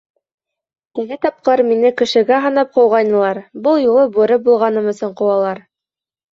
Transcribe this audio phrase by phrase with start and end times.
[0.99, 5.65] Теге тапҡыр мине кешегә һанап ҡыуғайнылар, был юлы бүре булғаным өсөн ҡыуалар.